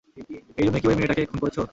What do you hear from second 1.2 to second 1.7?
খুন করেছ?